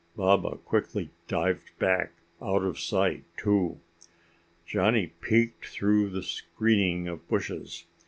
Baba 0.15 0.57
quickly 0.57 1.11
dived 1.27 1.77
back 1.77 2.13
out 2.41 2.63
of 2.63 2.79
sight 2.79 3.23
too. 3.37 3.77
Johnny 4.65 5.13
peeked 5.21 5.67
through 5.67 6.09
the 6.09 6.23
screening 6.23 7.07
of 7.07 7.27
bushes. 7.27 7.85